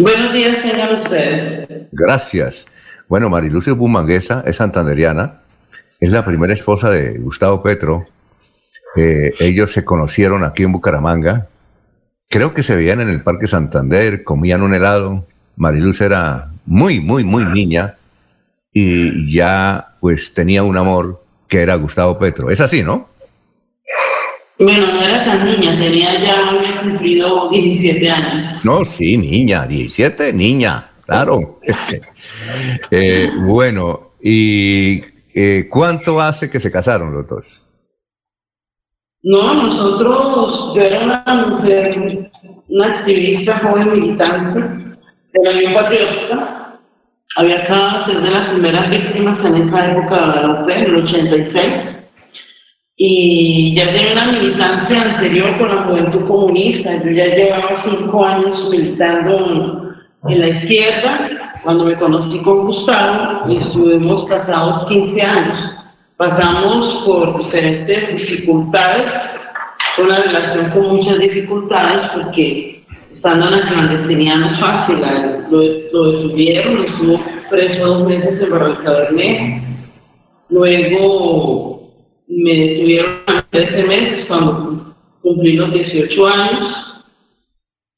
[0.00, 1.88] Buenos días, tengan ustedes.
[1.92, 2.66] Gracias.
[3.06, 5.42] Bueno, Marilucio Bumanguesa es santanderiana,
[6.00, 8.04] es la primera esposa de Gustavo Petro.
[8.96, 11.46] Eh, ellos se conocieron aquí en Bucaramanga.
[12.28, 15.28] Creo que se veían en el Parque Santander, comían un helado.
[15.54, 17.94] Mariluz era muy, muy, muy niña
[18.72, 22.50] y ya pues tenía un amor que era Gustavo Petro.
[22.50, 23.10] Es así, ¿no?
[24.58, 28.64] Bueno, no era tan niña, tenía ya, había cumplido 17 años.
[28.64, 31.58] No, sí, niña, 17, niña, claro.
[32.90, 35.02] Eh, bueno, ¿y
[35.34, 37.62] eh, cuánto hace que se casaron los dos?
[39.22, 42.30] No, nosotros, yo era una mujer,
[42.68, 46.78] una activista joven militante de la Unión Patriótica.
[47.36, 52.03] Había acabado de ser de las primeras víctimas en esa época de en el 86
[53.06, 57.02] y ya tenía una militancia anterior con la juventud comunista.
[57.04, 59.94] Yo ya llevaba cinco años militando
[60.26, 65.58] en la izquierda cuando me conocí con Gustavo y estuvimos casados 15 años.
[66.16, 69.12] Pasamos por diferentes dificultades,
[69.98, 74.96] una relación con muchas dificultades porque estando en la clandestinidad no es fácil.
[75.50, 75.58] Lo,
[75.92, 79.62] lo detuvieron, estuvo preso dos meses en Barranca Cabernet.
[80.48, 81.83] Luego
[82.28, 86.84] me detuvieron a 13 meses cuando cumplí los 18 años.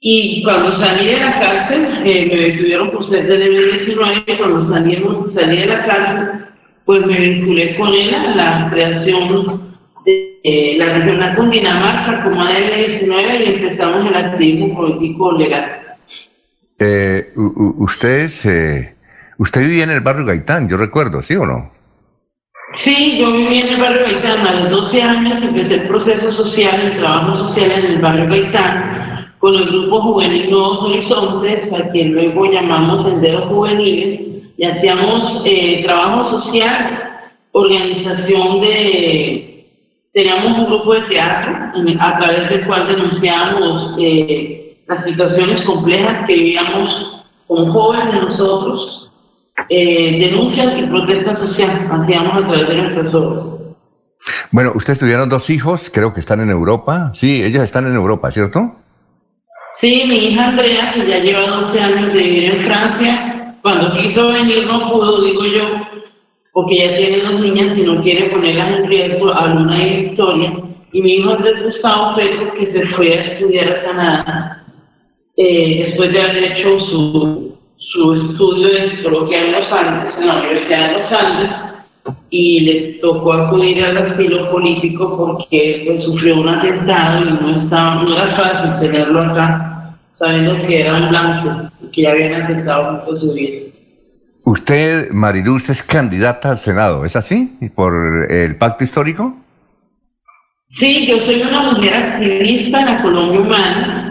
[0.00, 4.72] Y cuando salí de la cárcel, eh, me detuvieron por ser de 19 y cuando
[4.72, 5.02] salí,
[5.34, 6.44] salí de la cárcel,
[6.84, 9.74] pues me vinculé con él a la creación
[10.04, 15.96] de eh, la regional con Dinamarca como ADL19 y empezamos el activismo político legal.
[16.78, 18.26] Eh, usted,
[19.38, 21.75] usted vivía en el barrio Gaitán, yo recuerdo, ¿sí o no?
[22.86, 24.46] Sí, yo viví en el barrio Gaitán.
[24.46, 29.34] A los 12 años empecé el proceso social, el trabajo social en el barrio Gaitán,
[29.38, 35.82] con el grupo juvenil Nuevos Horizontes, a quien luego llamamos Senderos Juveniles, y hacíamos eh,
[35.84, 39.66] trabajo social, organización de...
[40.12, 41.54] Teníamos un grupo de teatro
[41.98, 49.05] a través del cual denunciábamos eh, las situaciones complejas que vivíamos como jóvenes nosotros
[49.68, 53.44] eh, denuncias y protestas sociales hacíamos a través de nuestras obras.
[54.50, 57.10] Bueno, ustedes tuvieron dos hijos, creo que están en Europa.
[57.14, 58.76] Sí, ellos están en Europa, ¿cierto?
[59.80, 64.28] Sí, mi hija Andrea, que ya lleva 12 años de vivir en Francia, cuando quiso
[64.28, 65.64] venir no pudo, digo yo,
[66.52, 70.52] porque ya tiene dos niñas y no quiere ponerlas en riesgo a Luna y Victoria.
[70.92, 74.64] Y mi hijo Andrés Gustavo Petro, que se fue a estudiar a Canadá,
[75.36, 77.45] eh, después de haber hecho su
[77.96, 81.50] su estudio de psicología en los Andes, en la Universidad de los Andes,
[82.30, 88.02] y le tocó acudir al asilo político porque pues, sufrió un atentado y no, estaba,
[88.02, 93.04] no era fácil tenerlo acá, sabiendo que era un blanco y que ya habían atentado
[93.04, 93.72] por su vida.
[94.44, 97.58] Usted, Mariluz, es candidata al Senado, ¿es así?
[97.74, 99.34] ¿Por el pacto histórico?
[100.78, 104.05] Sí, yo soy una mujer activista en la Colombia Humana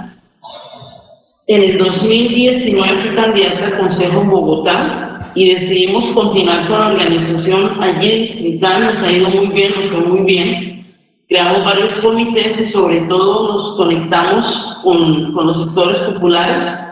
[1.47, 8.59] en el 2019 fui candidata al Consejo Bogotá y decidimos continuar con la organización allí.
[8.61, 10.85] Nos ha ido muy bien, nos fue muy bien.
[11.27, 16.85] Creamos varios comités y sobre todo nos conectamos con, con los sectores populares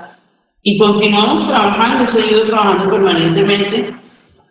[0.62, 3.94] y continuamos trabajando, he seguido trabajando permanentemente.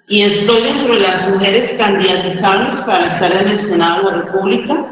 [0.08, 4.91] Y estoy dentro de las mujeres candidatizables para estar en el Senado de la República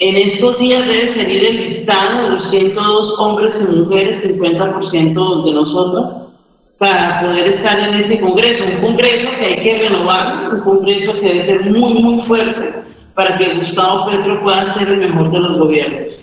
[0.00, 5.52] en estos días debe salir el listado de los 102 hombres y mujeres, 50% de
[5.52, 6.32] nosotros,
[6.78, 8.64] para poder estar en ese congreso.
[8.64, 12.72] Un congreso que hay que renovar, un congreso que debe ser muy, muy fuerte
[13.14, 16.14] para que Gustavo Petro pueda ser el mejor de los gobiernos.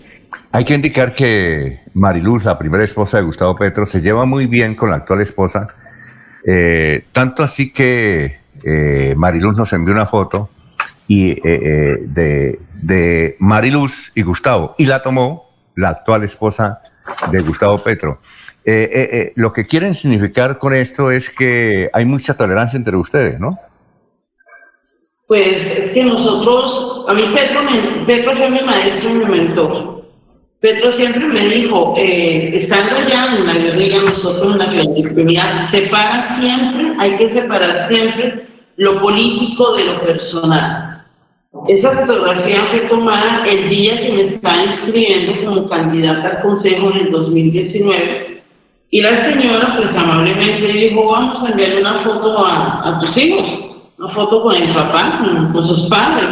[0.51, 4.73] Hay que indicar que Mariluz, la primera esposa de Gustavo Petro, se lleva muy bien
[4.73, 5.67] con la actual esposa,
[6.43, 10.49] eh, tanto así que eh, Mariluz nos envió una foto
[11.07, 16.81] y, eh, eh, de, de Mariluz y Gustavo, y la tomó la actual esposa
[17.31, 18.19] de Gustavo Petro.
[18.65, 23.57] Eh, lo que quieren significar con esto es que hay mucha tolerancia entre ustedes, ¿no?
[25.27, 30.03] Pues es que nosotros, a mí Petro, me, Petro fue mi maestro y mi mentor.
[30.59, 36.93] Petro siempre me dijo, estando ya en la guerrilla, nosotros en la clandestinidad, separa siempre,
[36.99, 38.47] hay que separar siempre
[38.77, 40.96] lo político de lo personal.
[41.67, 46.97] Esa fotografía fue tomada el día que me estaba inscribiendo como candidata al consejo en
[46.97, 48.27] el 2019
[48.89, 53.43] y la señora pues amablemente dijo vamos a enviarle una foto a, tus hijos,
[53.97, 55.19] una foto con el papá,
[55.51, 56.29] con, sus padres.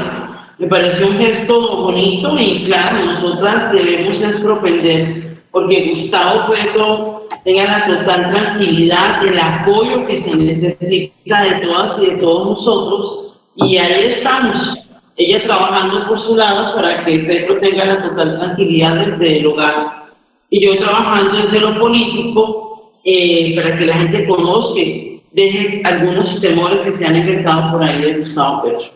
[0.58, 7.66] Me pareció un gesto bonito y claro, nosotras debemos es propender porque Gustavo Petro tenga
[7.66, 13.38] la total tranquilidad, el apoyo que se necesita de todas y de todos nosotros.
[13.56, 14.78] Y ahí estamos,
[15.18, 20.06] ella trabajando por su lado para que Petro tenga la total tranquilidad desde el hogar.
[20.50, 24.82] Y yo trabajando desde lo político eh, para que la gente conozca,
[25.32, 28.96] deje algunos temores que se han inventado por ahí de Gustavo Petro.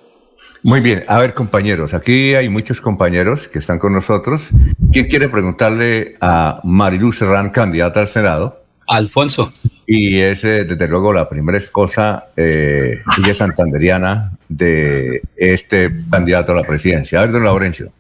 [0.64, 4.50] Muy bien, a ver compañeros, aquí hay muchos compañeros que están con nosotros.
[4.92, 8.62] ¿Quién quiere preguntarle a Marilu Serrán, candidata al Senado?
[8.88, 9.54] Alfonso.
[9.92, 13.02] Y es eh, desde luego la primera esposa, eh,
[13.36, 17.18] santanderiana, de este candidato a la presidencia.
[17.18, 17.92] A ver, don Laurencio.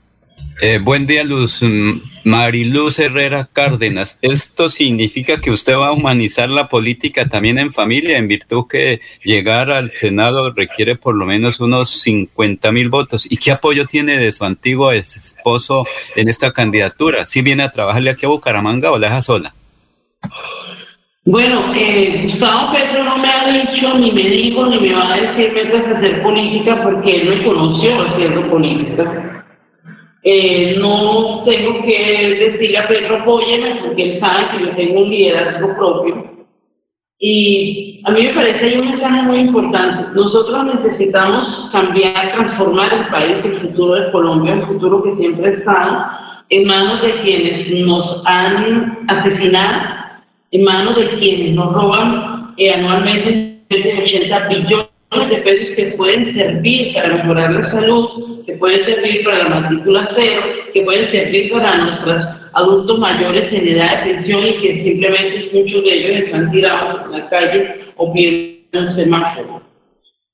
[0.62, 1.63] Eh, buen día, Luz.
[1.63, 4.19] Mm, Mariluz Herrera Cárdenas.
[4.21, 9.01] ¿Esto significa que usted va a humanizar la política también en familia, en virtud que
[9.24, 13.25] llegar al Senado requiere por lo menos unos 50 mil votos?
[13.31, 17.25] ¿Y qué apoyo tiene de su antiguo esposo en esta candidatura?
[17.25, 19.56] ¿Si viene a trabajarle aquí a Bucaramanga o la deja sola?
[21.25, 25.21] Bueno, eh, Gustavo Petro no me ha dicho, ni me dijo, ni me va a
[25.21, 29.45] decir mientras hacer política porque él me conoció haciendo política.
[30.24, 35.10] Eh, no tengo que decirle a Pedro apóyeme porque él sabe que yo tengo un
[35.10, 36.39] liderazgo propio.
[37.19, 40.12] Y a mí me parece hay un mensaje muy importante.
[40.15, 46.45] Nosotros necesitamos cambiar, transformar el país, el futuro de Colombia, el futuro que siempre está
[46.50, 49.99] en manos de quienes nos han asesinado,
[50.51, 54.90] en manos de quienes nos roban eh, anualmente 80 billones
[55.30, 60.10] de pesos que pueden servir para mejorar la salud, que pueden servir para la matrícula
[60.16, 60.42] cero,
[60.74, 65.84] que pueden servir para nuestros adultos mayores en edad de pensión y que simplemente muchos
[65.84, 69.62] de ellos están tirados en la calle o pierden un semáforo.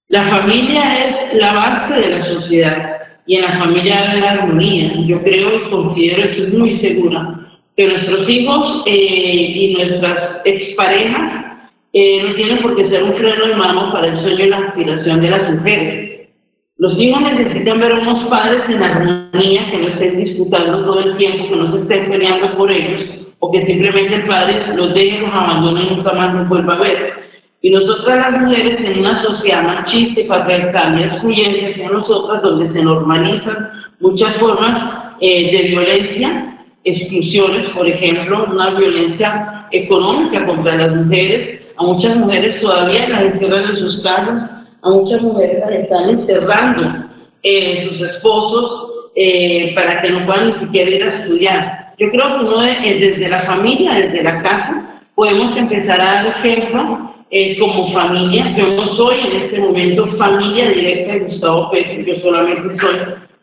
[0.10, 4.94] La familia es la base de la sociedad y en la familia hay armonía.
[5.08, 7.45] Yo creo y considero, estoy muy segura,
[7.76, 11.46] que nuestros hijos eh, y nuestras exparejas
[11.94, 14.58] eh, no tiene por qué ser un freno de mano para el sueño y la
[14.58, 16.30] aspiración de las mujeres.
[16.78, 21.18] Los hijos necesitan ver a unos padres en armonía, que no estén disputando todo el
[21.18, 23.02] tiempo, que no se estén peleando por ellos,
[23.40, 26.80] o que simplemente el padre los deje, los abandone y nunca más los vuelva a
[26.80, 27.14] ver.
[27.62, 32.74] Y nosotras las mujeres en una sociedad machista y patriarcal y excluyente hacia nosotras, donde
[32.74, 33.70] se normalizan
[34.02, 36.55] muchas formas eh, de violencia,
[36.86, 43.66] exclusiones, por ejemplo, una violencia económica contra las mujeres, a muchas mujeres todavía las encierran
[43.72, 44.52] en sus casas,
[44.84, 47.06] a muchas mujeres las están encerrando
[47.44, 51.86] eh, sus esposos eh, para que no puedan ni siquiera ir a estudiar.
[51.98, 57.14] Yo creo que uno desde la familia, desde la casa, podemos empezar a dar ejemplo
[57.32, 58.54] eh, como familia.
[58.58, 62.96] Yo no soy en este momento familia directa de Gustavo Pérez, yo solamente soy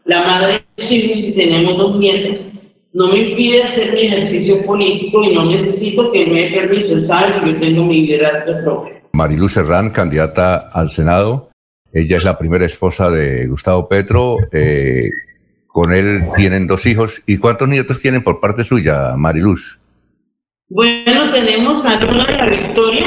[0.05, 2.51] la madre de sus hijos y tenemos dos nietos
[2.94, 7.41] no me impide hacer mi ejercicio político y no necesito que me dé permiso, sabe
[7.41, 8.94] que yo tengo mi liderazgo propio.
[9.12, 11.50] Marilu Serrán, candidata al Senado.
[11.93, 14.39] Ella es la primera esposa de Gustavo Petro.
[14.53, 15.11] Eh,
[15.67, 17.23] con él tienen dos hijos.
[17.27, 19.79] ¿Y cuántos nietos tienen por parte suya, Mariluz?
[20.69, 23.06] Bueno, tenemos a Luna de la Victoria.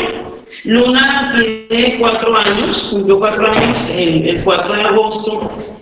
[0.66, 1.34] Luna
[1.68, 5.75] tiene cuatro años, cumplió cuatro años el, el 4 de agosto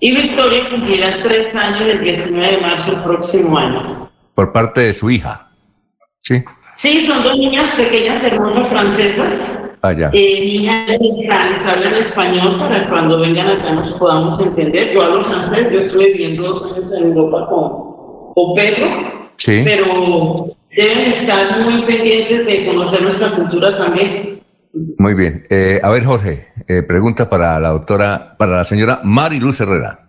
[0.00, 4.10] y Victoria cumplirá tres años el 19 de marzo del próximo año.
[4.34, 5.48] Por parte de su hija.
[6.22, 6.42] Sí.
[6.78, 9.32] Sí, son dos niñas pequeñas, hermosas francesas.
[9.82, 10.08] Allá.
[10.08, 14.92] Ah, eh, niñas que hablan español para cuando vengan acá nos podamos entender.
[14.92, 18.86] Yo hablo francés, yo estuve viviendo dos años en Europa con, con Pedro.
[19.36, 19.62] Sí.
[19.64, 24.37] Pero deben estar muy pendientes de conocer nuestra cultura también.
[24.72, 25.46] Muy bien.
[25.48, 30.08] Eh, a ver, Jorge, eh, pregunta para la doctora, para la señora Mariluz Herrera.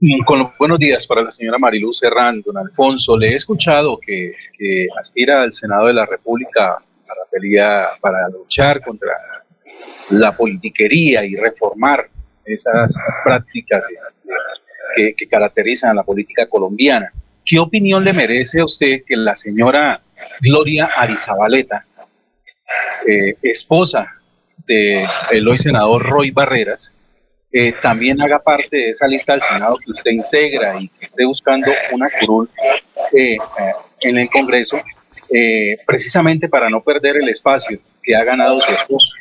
[0.00, 0.24] Mm,
[0.58, 3.16] buenos días para la señora Mariluz Herrán, don Alfonso.
[3.16, 4.34] Le he escuchado que,
[4.98, 9.12] aspira al Senado de la República para, pelear, para luchar contra
[10.10, 12.08] la politiquería y reformar
[12.44, 13.82] esas prácticas
[14.96, 17.12] que, que caracterizan a la política colombiana.
[17.44, 20.00] ¿Qué opinión le merece a usted que la señora
[20.40, 21.86] Gloria Arizabaleta,
[23.06, 24.06] eh, esposa
[24.66, 26.94] del hoy senador Roy Barreras,
[27.52, 31.24] eh, también haga parte de esa lista del Senado que usted integra y que esté
[31.24, 32.48] buscando una curul
[33.12, 33.36] eh,
[34.00, 34.80] en el Congreso,
[35.86, 39.12] precisamente para no perder el espacio que ha ganado su esposo.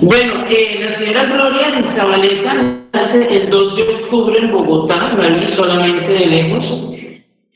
[0.00, 2.54] Bueno, la señora Gloria Zabaleta
[2.92, 6.86] nace el 2 de octubre en Bogotá, la solamente de lejos.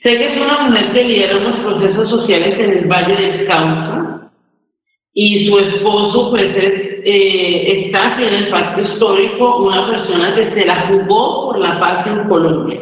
[0.02, 4.19] Sé que es una mujer que lidera unos procesos sociales en el Valle del Cauca,
[5.12, 10.64] y su esposo pues eh, está aquí en el pacto histórico, una persona que se
[10.64, 12.80] la jugó por la paz en Colombia.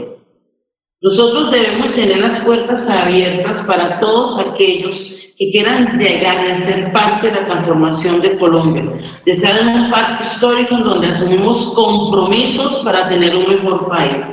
[1.01, 4.95] Nosotros debemos tener las puertas abiertas para todos aquellos
[5.39, 8.85] que quieran llegar a ser parte de la transformación de Colombia,
[9.25, 14.27] de ser un pacto histórico en donde asumimos compromisos para tener un mejor país.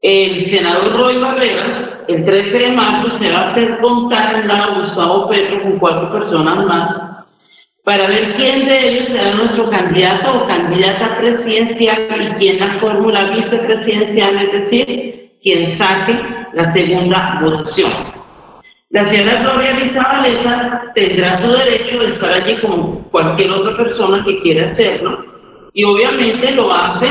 [0.00, 4.66] El senador Roy Barreras, el 13 de marzo, se va a hacer contar en la
[4.68, 7.09] Gustavo Petro con cuatro personas más
[7.84, 13.30] para ver quién de ellos será nuestro candidato o candidata presidencial y quién la fórmula
[13.30, 16.18] vicepresidencial, es decir, quien saque
[16.52, 17.90] la segunda votación.
[18.90, 24.40] La señora Gloria Lizabaleta tendrá su derecho de estar allí como cualquier otra persona que
[24.40, 25.24] quiera hacerlo
[25.72, 27.06] y obviamente lo hace,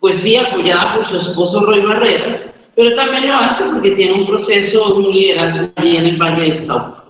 [0.00, 2.40] pues sí, apoyada por su esposo Roy Barreras,
[2.76, 6.48] pero también lo hace porque tiene un proceso, un liderazgo allí en el Valle de
[6.58, 7.03] Estado.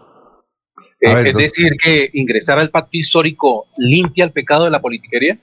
[1.04, 5.37] Eh, es decir, que ingresar al pacto histórico limpia el pecado de la politiquería.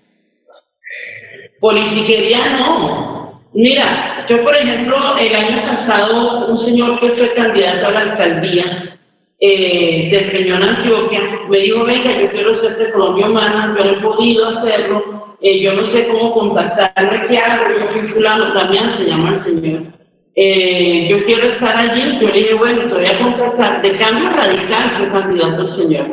[1.60, 3.12] Politiquería no,
[3.54, 8.98] Mira, yo por ejemplo, el año pasado, un señor que fue candidato a la alcaldía
[9.40, 13.92] eh, de Peñón, Antioquia, me dijo, venga, yo quiero ser de Colombia Humana, yo no
[13.92, 17.66] he podido hacerlo, eh, yo no sé cómo contactarme, ¿qué hago?
[17.78, 20.01] Yo soy fulano, también se llama el señor.
[20.36, 24.30] Eh, yo quiero estar allí, yo le dije, bueno, te voy a contactar, de cambio
[24.30, 26.08] radical fue candidato señor.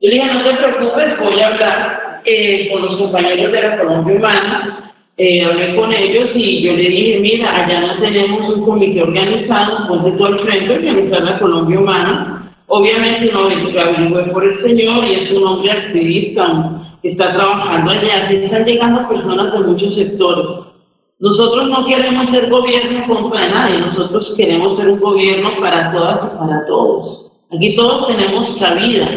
[0.00, 3.78] Yo le dije, no te preocupes, voy a hablar eh, con los compañeros de la
[3.78, 8.64] Colombia Humana, eh, hablé con ellos y yo le dije, mira, allá no tenemos un
[8.64, 12.52] comité organizado, ponte todo frente, organizar la Colombia Humana.
[12.66, 18.28] Obviamente no averigué por el señor y es un hombre activista que está trabajando allá.
[18.30, 20.73] Están llegando personas de muchos sectores.
[21.24, 26.38] Nosotros no queremos ser gobierno contra nadie, nosotros queremos ser un gobierno para todas y
[26.38, 27.32] para todos.
[27.50, 29.08] Aquí todos tenemos cabida.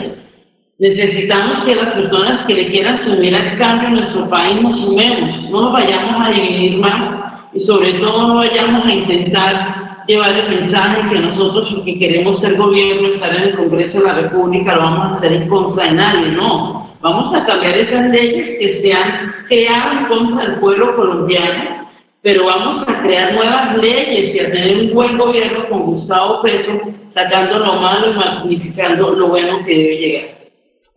[0.80, 5.50] Necesitamos que las personas que le quieran sumir al cambio en nuestro país nos sumemos,
[5.52, 10.62] no nos vayamos a dividir más y sobre todo no vayamos a intentar llevar el
[10.62, 14.82] mensaje que nosotros que queremos ser gobierno, estar en el Congreso de la República, lo
[14.82, 16.88] vamos a hacer en contra de nadie, no.
[17.02, 21.77] Vamos a cambiar esas leyes que se han creado en contra del pueblo colombiano,
[22.22, 26.82] pero vamos a crear nuevas leyes y a tener un buen gobierno con Gustavo Petro,
[27.14, 30.38] sacando lo malo y magnificando lo bueno que debe llegar.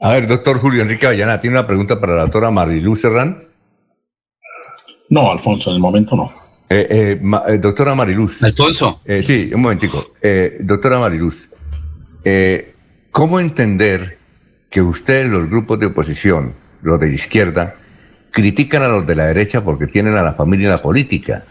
[0.01, 3.43] A ver, doctor Julio Enrique Avellana, ¿tiene una pregunta para la doctora Mariluz Serrán?
[5.11, 6.31] No, Alfonso, en el momento no.
[6.71, 8.43] Eh, eh, eh doctora Mariluz.
[8.43, 9.01] Alfonso.
[9.05, 10.13] Eh, sí, un momentico.
[10.61, 11.49] doctora Mariluz,
[13.11, 14.19] ¿cómo entender
[14.71, 17.75] que ustedes, los grupos de oposición, los de izquierda,
[18.31, 21.45] critican a los de la derecha porque tienen a la familia en la política?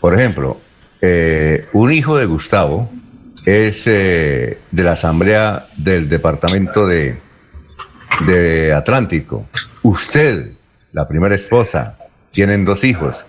[0.00, 0.60] Por ejemplo,
[1.72, 2.90] un hijo de Gustavo
[3.44, 7.18] es de la Asamblea del Departamento de
[8.26, 9.46] de Atlántico.
[9.82, 10.52] Usted,
[10.92, 11.96] la primera esposa,
[12.30, 13.24] tienen dos hijos.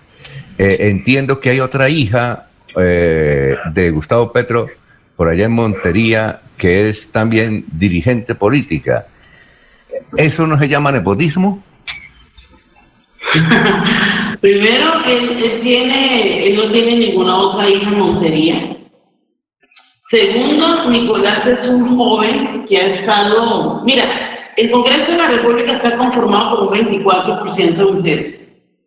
[0.58, 4.68] Eh, entiendo que hay otra hija eh, de Gustavo Petro
[5.16, 9.06] por allá en Montería que es también dirigente política.
[10.16, 11.62] ¿Eso no se llama nepotismo?
[14.40, 18.76] Primero, él, tiene, él no tiene ninguna otra hija Montería.
[20.10, 24.04] Segundo, Nicolás es un joven que ha estado, mira,
[24.56, 28.40] el Congreso de la República está conformado por un 24% de mujeres.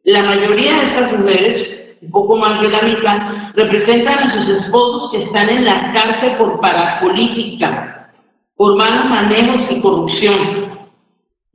[0.06, 3.18] La mayoría de estas mujeres, un poco más de la mitad,
[3.54, 8.08] representan a sus esposos que están en la cárcel por parapolítica,
[8.56, 10.69] por malos manejos y corrupción.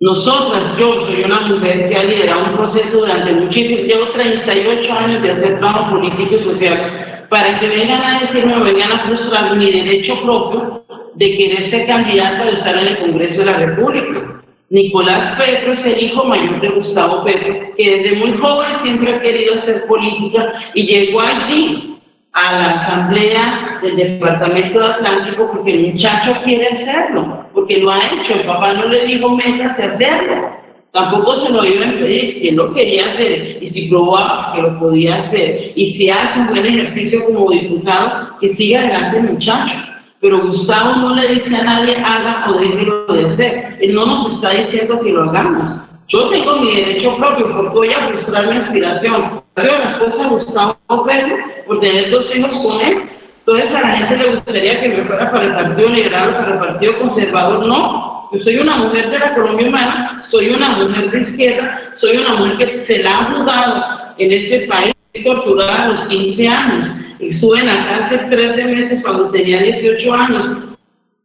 [0.00, 5.22] Nosotras, yo soy una mujer que ha liderado un proceso durante muchísimos, llevo 38 años
[5.22, 9.70] de hacer trabajo político y social, para que vengan a decirme vengan a frustrar mi
[9.70, 10.82] derecho propio
[11.14, 14.42] de querer ser candidato de estar en el Congreso de la República.
[14.70, 19.20] Nicolás Petro es el hijo mayor de Gustavo Petro, que desde muy joven siempre ha
[19.20, 21.93] querido hacer política y llegó allí
[22.34, 27.98] a la asamblea del Departamento de Atlántico porque el muchacho quiere hacerlo, porque lo ha
[28.06, 30.50] hecho, el papá no le dijo metas de hacerlo,
[30.92, 34.78] tampoco se lo iba a impedir, que lo quería hacer, y si probaba que lo
[34.80, 39.74] podía hacer, y si hace un buen ejercicio como diputado, que siga adelante el muchacho.
[40.20, 43.76] Pero Gustavo no le dice a nadie haga o deje de hacer.
[43.80, 45.82] Él no nos está diciendo que lo hagamos.
[46.08, 49.43] Yo tengo mi derecho propio porque voy a frustrar mi aspiración.
[49.56, 53.02] La esposa de Gustavo Pérez por tener dos hijos con él.
[53.38, 56.58] Entonces a la gente le gustaría que me fuera para el Partido Liberal para el
[56.58, 57.66] Partido Conservador.
[57.66, 62.16] No, yo soy una mujer de la Colombia Humana, soy una mujer de izquierda, soy
[62.16, 63.84] una mujer que se la ha jugado
[64.18, 64.94] en este país,
[65.24, 70.76] torturada a los 15 años Estuve en la cárcel 13 meses cuando tenía 18 años,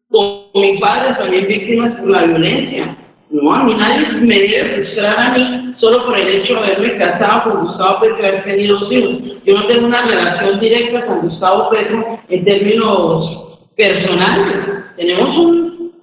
[0.09, 2.95] con mi padre también víctimas por la violencia.
[3.31, 6.97] No, a mí nadie me debe frustrar a mí solo por el hecho de haberme
[6.97, 9.43] casado con Gustavo Petro y haber tenido dos hijos.
[9.45, 14.57] Yo no tengo una relación directa con Gustavo Petro en términos personales.
[14.97, 15.35] Tenemos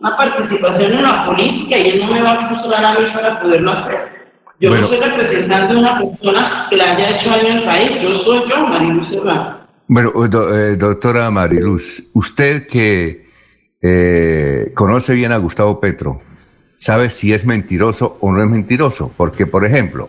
[0.00, 3.40] una participación en la política y él no me va a frustrar a mí para
[3.40, 4.16] poderlo hacer.
[4.60, 7.90] Yo no soy representante de una persona que le haya hecho daño al país.
[8.02, 9.56] Yo soy yo, Mariluz Serrano.
[9.88, 13.26] Bueno, eh, doctora Mariluz, usted que
[13.82, 16.22] eh, conoce bien a Gustavo Petro,
[16.86, 19.10] sabe si es mentiroso o no es mentiroso.
[19.16, 20.08] Porque, por ejemplo,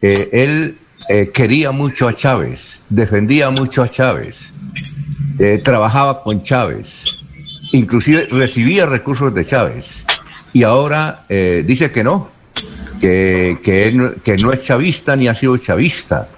[0.00, 0.78] eh, él
[1.08, 4.52] eh, quería mucho a Chávez, defendía mucho a Chávez,
[5.40, 7.24] eh, trabajaba con Chávez,
[7.72, 10.04] inclusive recibía recursos de Chávez.
[10.52, 12.30] Y ahora dice que no,
[13.00, 16.28] que, que, que no es chavista ni ha sido chavista.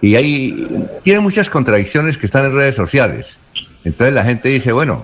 [0.00, 0.66] Y ahí
[1.04, 3.38] tiene muchas contradicciones que están en redes sociales.
[3.84, 5.00] Entonces la gente dice, bueno,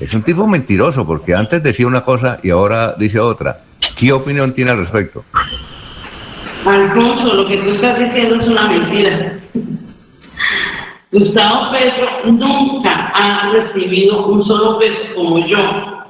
[0.00, 3.62] es un tipo mentiroso porque antes decía una cosa y ahora dice otra.
[3.98, 5.24] ¿Qué opinión tiene al respecto?
[6.66, 9.40] Alfonso, lo que tú estás diciendo es una mentira.
[11.10, 16.04] Gustavo Petro nunca ha recibido un solo peso como yo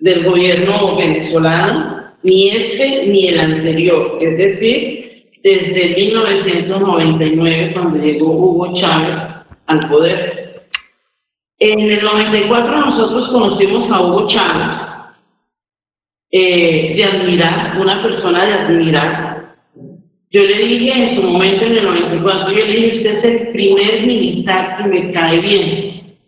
[0.00, 4.18] del gobierno venezolano, ni este ni el anterior.
[4.20, 5.04] Es decir,
[5.42, 9.10] desde 1999, cuando llegó Hugo Chávez
[9.66, 10.43] al poder,
[11.58, 14.68] en el 94 nosotros conocimos a Hugo Chávez,
[16.30, 19.54] eh, de admirar, una persona de admirar.
[20.30, 23.52] Yo le dije en su momento, en el 94, yo le dije, usted es el
[23.52, 26.18] primer militar que me cae bien.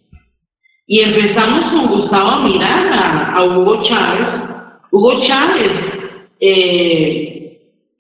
[0.87, 4.29] Y empezamos con Gustavo a mirar a, Hugo Chávez.
[4.93, 5.73] Hugo Chávez
[6.39, 7.59] eh,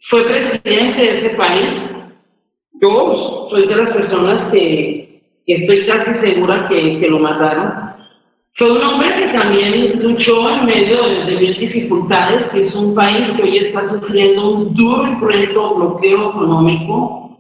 [0.09, 1.67] fue presidente de ese país.
[2.81, 5.06] Yo soy de las personas que
[5.47, 7.95] que estoy casi segura que, que lo mataron.
[8.57, 13.29] Fue un hombre que también luchó en medio de, mil dificultades, que es un país
[13.37, 17.39] que hoy está sufriendo un duro y cruento bloqueo económico,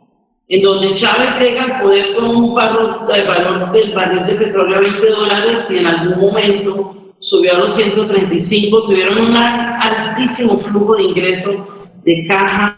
[0.48, 4.80] en donde Chávez llega al poder con un valor, valor del barril de petróleo a
[4.80, 11.02] 20 dólares y en algún momento subió a los 135, tuvieron un altísimo flujo de
[11.02, 11.56] ingresos
[12.04, 12.76] de caja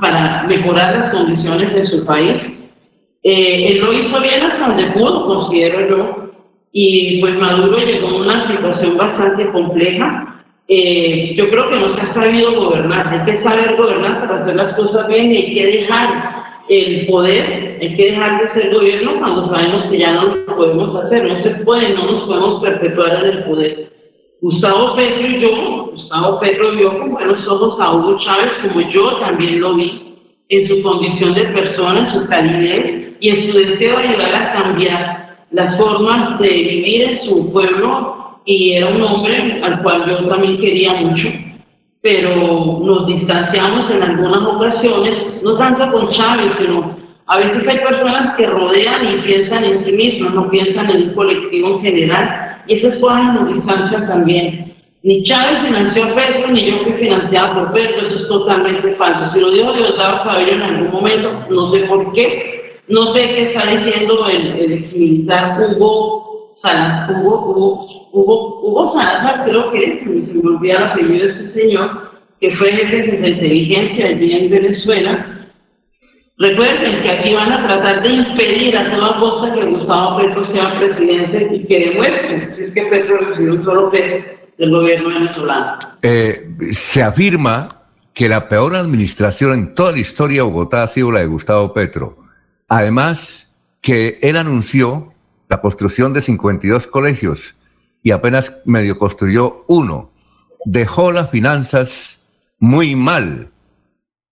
[0.00, 2.53] para mejorar las condiciones de su país
[3.24, 6.24] él lo hizo bien hasta donde pudo, considero yo,
[6.72, 10.42] y pues Maduro llegó a una situación bastante compleja.
[10.66, 14.56] Eh, yo creo que no se ha sabido gobernar, hay que saber gobernar para hacer
[14.56, 19.18] las cosas bien y hay que dejar el poder, hay que dejar de ser gobierno
[19.18, 23.24] cuando sabemos que ya no lo podemos hacer, no se puede, no nos podemos perpetuar
[23.24, 23.92] en el poder.
[24.40, 29.16] Gustavo Petro y yo, Gustavo Petro vio con buenos ojos a Hugo Chávez como yo
[29.18, 30.03] también lo vi
[30.56, 34.52] en su condición de persona, en su calidez, y en su deseo de ayudar a
[34.52, 40.28] cambiar las formas de vivir en su pueblo y era un hombre al cual yo
[40.28, 41.28] también quería mucho,
[42.02, 48.36] pero nos distanciamos en algunas ocasiones, no tanto con Chávez, sino a veces hay personas
[48.36, 52.74] que rodean y piensan en sí mismos, no piensan en un colectivo en general, y
[52.74, 54.73] esas cosas nos distancian también.
[55.04, 59.34] Ni Chávez financió a Petro, ni yo fui financiada por Petro, eso es totalmente falso.
[59.34, 63.42] Si lo dijo Diosdado Cabello en algún momento, no sé por qué, no sé qué
[63.42, 70.00] está diciendo el, el ex militar Hugo Salazar, Hugo, Hugo, Hugo, Salazar, creo que es,
[70.00, 71.90] se me olvida el apellido de este señor,
[72.40, 75.48] que fue jefe de inteligencia allí en Venezuela.
[76.38, 80.78] Recuerden que aquí van a tratar de impedir a toda costa que Gustavo Petro sea
[80.78, 85.78] presidente y que demuestre si es que Petro recibió un solo peso del gobierno venezolano.
[86.02, 87.68] Eh, se afirma
[88.12, 91.72] que la peor administración en toda la historia de Bogotá ha sido la de Gustavo
[91.72, 92.18] Petro.
[92.68, 95.12] Además, que él anunció
[95.48, 97.56] la construcción de 52 colegios
[98.02, 100.10] y apenas medio construyó uno.
[100.64, 102.22] Dejó las finanzas
[102.58, 103.50] muy mal,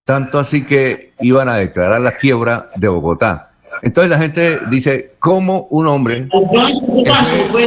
[0.04, 3.51] tanto así que iban a declarar la quiebra de Bogotá.
[3.82, 6.28] Entonces la gente dice, ¿cómo un hombre...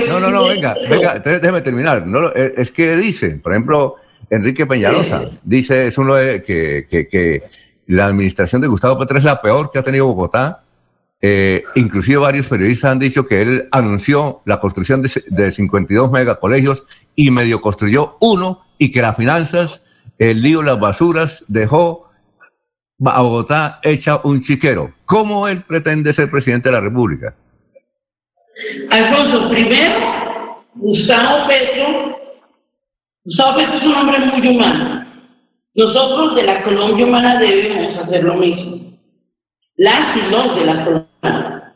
[0.08, 2.08] no, no, no, venga, venga, déjeme terminar.
[2.08, 3.98] No, es que dicen, por ejemplo,
[4.30, 7.44] Enrique Peñalosa, dice, es uno de que, que, que
[7.88, 10.64] la administración de Gustavo Petro es la peor que ha tenido Bogotá.
[11.22, 16.86] Eh, inclusive varios periodistas han dicho que él anunció la construcción de, de 52 megacolegios
[17.16, 19.82] y medio construyó uno y que las finanzas,
[20.18, 22.05] el lío, las basuras, dejó
[23.04, 24.94] a Bogotá hecha un chiquero.
[25.06, 27.36] ¿Cómo él pretende ser presidente de la República?
[28.90, 32.18] Alfonso, primero, Gustavo Petro,
[33.26, 35.06] Gustavo Petro es un hombre muy humano.
[35.76, 38.98] Nosotros de la Colombia Humana debemos hacer lo mismo.
[39.78, 41.74] Las y los de la Colombia.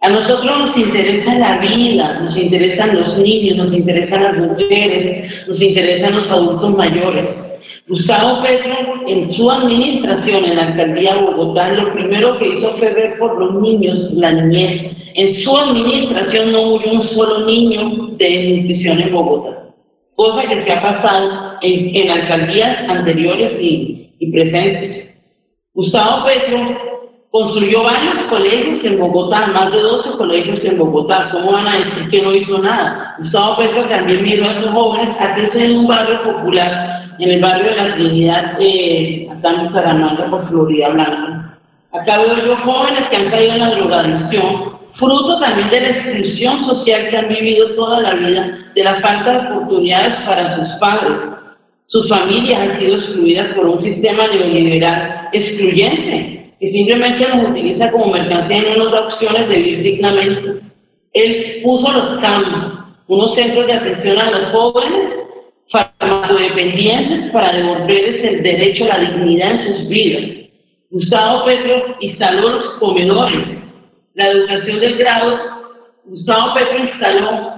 [0.00, 5.60] A nosotros nos interesa la vida, nos interesan los niños, nos interesan las mujeres, nos
[5.60, 7.51] interesan los adultos mayores.
[7.88, 8.74] Gustavo Petro,
[9.08, 13.38] en su administración en la alcaldía de Bogotá, lo primero que hizo fue ver por
[13.38, 14.92] los niños, la niñez.
[15.14, 19.64] En su administración no hubo un solo niño de nutrición en Bogotá,
[20.14, 25.14] cosa que se ha pasado en, alcaldías anteriores y, y presentes.
[25.74, 26.92] Gustavo Petro
[27.32, 31.30] Construyó varios colegios en Bogotá, más de 12 colegios en Bogotá.
[31.32, 33.14] ¿Cómo van a decir que no hizo nada?
[33.20, 37.40] Gustavo Petro también miró a esos jóvenes a crecer en un barrio popular, en el
[37.40, 41.56] barrio de la Trinidad, eh, acá en Bucaramanga, por Florida Blanca.
[41.92, 46.66] Acá veo yo jóvenes que han caído en la drogadicción, fruto también de la exclusión
[46.66, 51.12] social que han vivido toda la vida, de la falta de oportunidades para sus padres.
[51.86, 58.06] Sus familias han sido excluidas por un sistema neoliberal excluyente que simplemente nos utiliza como
[58.06, 60.60] mercancía y no nos da opciones de vivir dignamente.
[61.12, 65.21] Él puso los cambios, unos centros de atención a los jóvenes,
[65.72, 70.42] farmacodependientes para devolverles el derecho a la dignidad en sus vidas.
[70.90, 73.48] Gustavo Petro instaló los comedores,
[74.14, 75.38] la educación del grado.
[76.04, 77.52] Gustavo Petro instaló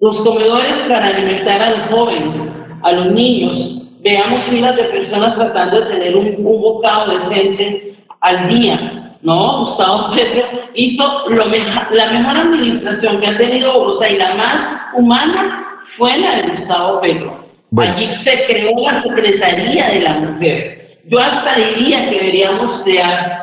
[0.00, 5.80] los comedores para alimentar a los jóvenes, a los niños, veamos miles de personas tratando
[5.80, 9.16] de tener un, un bocado decente al día.
[9.22, 10.42] No, Gustavo Petro
[10.74, 16.36] hizo lo la mejor administración que ha tenido Bogotá y la más humana fue la
[16.36, 17.44] de Gustavo Petro.
[17.78, 20.98] Allí se creó la Secretaría de la Mujer.
[21.06, 23.40] Yo hasta diría que deberíamos crear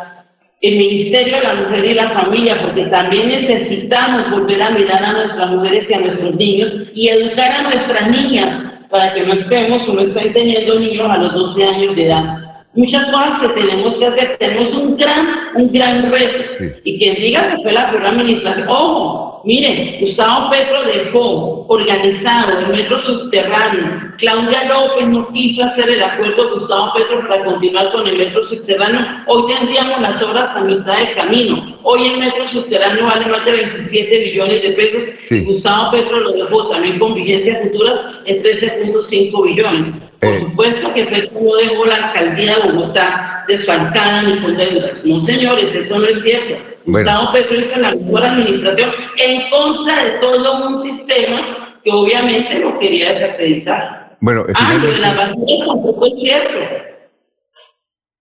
[0.62, 5.14] el Ministerio de la Mujer y la Familia, porque también necesitamos volver a mirar a
[5.14, 9.88] nuestras mujeres y a nuestros niños y educar a nuestras niñas para que no estemos
[9.88, 12.47] o estén teniendo niños a los 12 años de edad.
[12.78, 16.64] Muchas cosas que tenemos que hacer, tenemos un gran, un gran reto.
[16.84, 22.68] Y quien diga que fue la peor administración, ojo, miren, Gustavo Petro dejó organizado el
[22.68, 24.14] metro subterráneo.
[24.20, 28.48] Claudia López no quiso hacer el acuerdo con Gustavo Petro para continuar con el metro
[28.48, 29.02] subterráneo.
[29.26, 31.80] Hoy tendríamos las obras a mitad de camino.
[31.82, 35.46] Hoy el metro subterráneo vale más de 27 billones de pesos.
[35.48, 40.07] Gustavo Petro lo dejó también con vigencia futura en 13.5 billones.
[40.20, 40.40] Por eh.
[40.40, 44.92] supuesto que Petro no dejó la alcaldía de Bogotá desfalcada ni con deudas.
[45.04, 46.56] No, señores, eso no es cierto.
[46.86, 52.80] Gustavo Petro hizo la mejor administración en contra de todo un sistema que obviamente no
[52.80, 54.18] quería desacreditar.
[54.20, 56.58] Bueno, ah, la tampoco es cierto.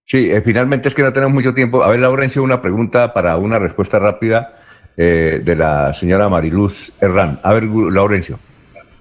[0.04, 1.82] Sí, eh, finalmente es que no tenemos mucho tiempo.
[1.82, 4.58] A ver, Laurencio, una pregunta para una respuesta rápida
[4.96, 7.40] eh, de la señora Mariluz Herrán.
[7.42, 8.38] A ver, Laurencio.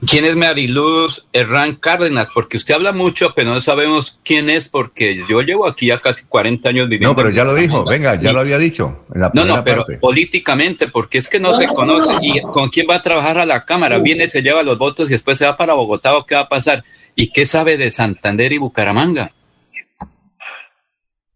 [0.08, 2.30] ¿Quién es Mariluz Herrán Cárdenas?
[2.34, 6.26] Porque usted habla mucho, pero no sabemos quién es, porque yo llevo aquí ya casi
[6.28, 7.10] 40 años viviendo.
[7.10, 9.06] No, pero ya lo dijo, venga, ya lo había dicho.
[9.34, 12.14] no, no, pero políticamente, porque es que no se conoce.
[12.22, 13.98] ¿Y con quién va a trabajar a la Cámara?
[13.98, 16.50] Viene, se lleva los votos y después se va para Bogotá o qué va a
[16.50, 16.84] pasar.
[17.16, 19.32] ¿Y qué sabe de Santander y Bucaramanga?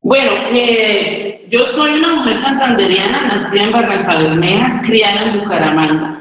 [0.01, 6.18] Bueno, eh, yo soy una mujer santanderiana, nacida en Barranca Bermeja, criada en Bucaramanga.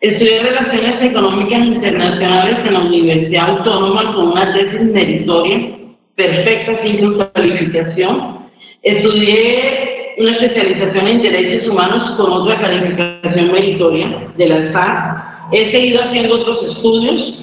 [0.00, 5.76] Estudié Relaciones Económicas Internacionales en la Universidad Autónoma con una tesis meritoria,
[6.14, 8.48] perfecta sin calificación.
[8.82, 15.52] Estudié una especialización en Derechos Humanos con otra calificación meritoria de la SAC.
[15.52, 17.38] He seguido haciendo otros estudios.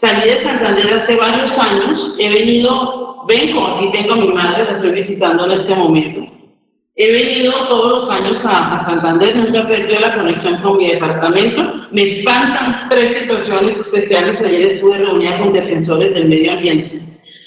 [0.00, 2.14] Salí de Santander hace varios años.
[2.20, 6.39] He venido, vengo, aquí tengo a mi madre, la estoy visitando en este momento.
[7.02, 11.86] He venido todos los años a, Santander, nunca he perdido la conexión con mi departamento.
[11.92, 14.38] Me espantan tres situaciones especiales.
[14.38, 17.00] Ayer estuve reunida con defensores del medio ambiente.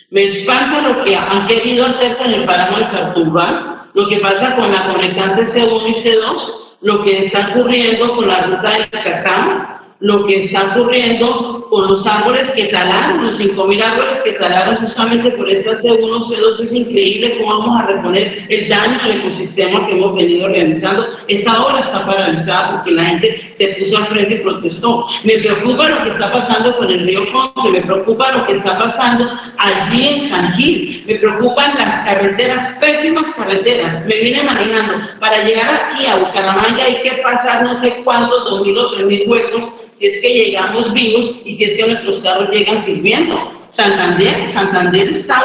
[0.09, 4.55] Me espanta lo que han querido hacer con el páramo de Carturbal, lo que pasa
[4.55, 9.82] con la conectante C1 y C2, lo que está ocurriendo con la ruta del Cacama,
[9.99, 15.31] lo que está ocurriendo con los árboles que talaron, los 5.000 árboles que talaron justamente
[15.31, 19.93] por esta C1, C2, es increíble cómo vamos a reponer el daño al ecosistema que
[19.93, 21.05] hemos venido realizando.
[21.27, 25.07] Esta obra está paralizada porque la gente se puso al frente y protestó.
[25.23, 28.77] Me preocupa lo que está pasando con el río Conce, me preocupa lo que está
[28.77, 34.05] pasando allí en San Gil, me preocupan las carreteras, pésimas carreteras.
[34.05, 34.93] Me vine manejando.
[35.19, 39.05] Para llegar aquí a Bucaramanga hay que pasar no sé cuántos, dos mil o tres
[39.05, 39.63] mil huecos
[39.99, 43.63] si es que llegamos vivos y si es que nuestros carros llegan sirviendo.
[43.77, 45.41] Santander, Santander está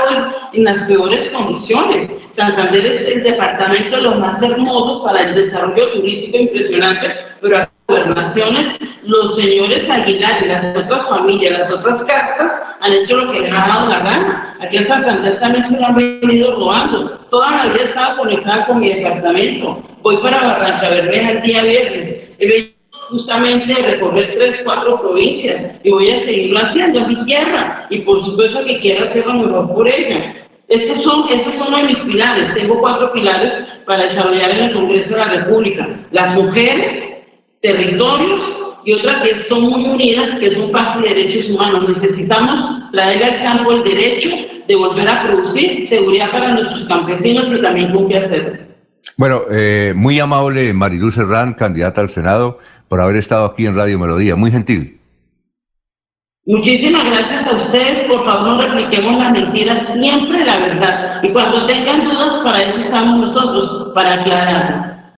[0.53, 2.11] en las peores condiciones.
[2.37, 8.77] Santander es el departamento de los más hermosos para el desarrollo turístico impresionante, pero gobernaciones,
[9.05, 13.53] los señores Aguilar y las otras familias, las otras casas, han hecho lo que les
[13.53, 14.57] ha dado la gana.
[14.61, 17.19] Aquí en Santander también se han venido robando.
[17.31, 19.83] Toda la vida estaba conectada con mi departamento.
[20.03, 22.29] Voy para Barranca Bermeja el día viernes
[23.09, 28.23] justamente recorrer tres, cuatro provincias y voy a seguirlo haciendo, en mi tierra y por
[28.25, 30.35] supuesto que quiero hacer lo mejor por ella.
[30.69, 32.53] Estos son, estos son de mis pilares.
[32.53, 33.51] Tengo cuatro pilares
[33.87, 35.89] para desarrollar en el Congreso de la República.
[36.11, 37.08] Las mujeres,
[37.61, 38.41] territorios
[38.85, 41.89] y otras que son muy unidas, que son paz y derechos humanos.
[41.89, 44.29] Necesitamos traer al campo el derecho
[44.67, 48.69] de volver a producir seguridad para nuestros campesinos, pero también con qué hacer.
[49.17, 53.99] Bueno, eh, muy amable Mariluz Serrán, candidata al Senado, por haber estado aquí en Radio
[53.99, 54.37] Melodía.
[54.37, 54.99] Muy gentil.
[56.47, 58.09] Muchísimas gracias a ustedes.
[58.09, 61.23] Por favor, no repliquemos las mentiras, siempre la verdad.
[61.23, 64.98] Y cuando tengan dudas, para eso estamos nosotros, para aclarar.